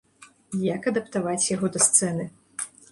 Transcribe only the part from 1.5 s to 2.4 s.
яго да сцэны?